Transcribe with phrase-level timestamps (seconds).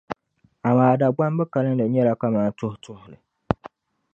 [0.69, 3.17] Amaa Dagbamba kalinli nyԑla kamani tuhutuhili.